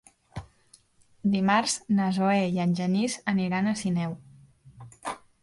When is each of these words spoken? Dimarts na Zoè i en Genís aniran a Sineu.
Dimarts 1.35 1.75
na 1.99 2.07
Zoè 2.15 2.39
i 2.57 2.63
en 2.65 2.73
Genís 2.81 3.19
aniran 3.35 3.71
a 3.71 3.75
Sineu. 3.83 4.19